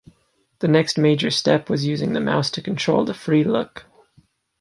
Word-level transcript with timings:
The 0.61 0.67
next 0.67 0.97
major 0.97 1.29
step 1.29 1.69
was 1.69 1.85
using 1.85 2.13
the 2.13 2.19
mouse 2.19 2.49
to 2.53 2.61
control 2.63 3.05
the 3.05 3.13
free 3.13 3.43
look. 3.43 3.85